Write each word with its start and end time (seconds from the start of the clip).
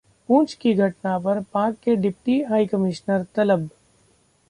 पुंछ 0.29 0.53
की 0.53 0.73
घटना 0.73 1.17
पर 1.19 1.39
पाक 1.53 1.75
के 1.83 1.95
डिप्टी 1.95 2.41
हाईकमिश्नर 2.41 3.25
तलब 3.35 3.69